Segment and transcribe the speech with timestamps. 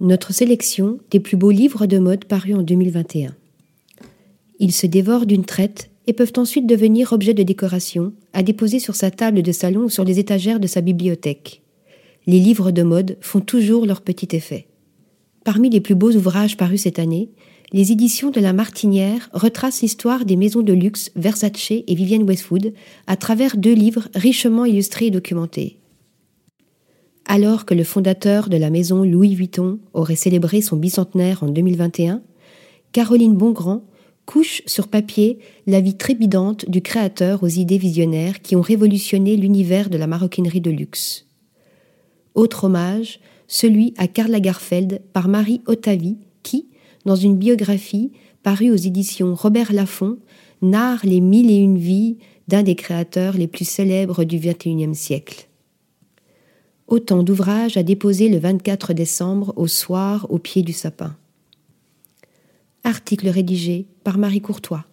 [0.00, 3.34] notre sélection des plus beaux livres de mode parus en 2021.
[4.60, 8.94] Ils se dévorent d'une traite et peuvent ensuite devenir objets de décoration à déposer sur
[8.94, 11.62] sa table de salon ou sur les étagères de sa bibliothèque.
[12.26, 14.66] Les livres de mode font toujours leur petit effet.
[15.44, 17.30] Parmi les plus beaux ouvrages parus cette année,
[17.72, 22.72] les éditions de La Martinière retracent l'histoire des maisons de luxe Versace et Vivienne Westwood
[23.06, 25.78] à travers deux livres richement illustrés et documentés.
[27.30, 32.22] Alors que le fondateur de la maison Louis Vuitton aurait célébré son bicentenaire en 2021,
[32.92, 33.84] Caroline Bongrand
[34.24, 39.90] couche sur papier la vie trépidante du créateur aux idées visionnaires qui ont révolutionné l'univers
[39.90, 41.26] de la maroquinerie de luxe.
[42.34, 46.68] Autre hommage, celui à Karl Lagerfeld par Marie Ottavi, qui,
[47.04, 48.10] dans une biographie
[48.42, 50.16] parue aux éditions Robert Laffont,
[50.62, 52.16] narre les mille et une vies
[52.48, 55.47] d'un des créateurs les plus célèbres du XXIe siècle.
[56.88, 61.14] Autant d'ouvrages à déposer le 24 décembre au soir au pied du sapin.
[62.82, 64.86] Article rédigé par Marie Courtois.